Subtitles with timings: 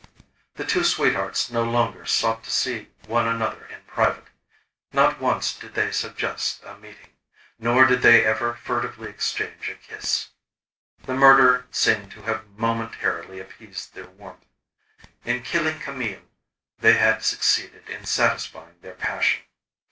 [0.55, 4.29] The two sweethearts no longer sought to see one another in private.
[4.91, 7.11] Not once did they suggest a meeting,
[7.59, 10.29] nor did they ever furtively exchange a kiss.
[11.03, 14.47] The murder seemed to have momentarily appeased their warmth.
[15.23, 16.23] In killing Camille,
[16.79, 19.43] they had succeeded in satisfying their passion.